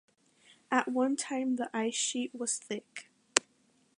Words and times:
At 0.71 0.87
one 0.87 1.15
time 1.15 1.57
the 1.57 1.69
ice 1.77 1.93
sheet 1.93 2.33
was 2.33 2.57
thick. 2.57 3.11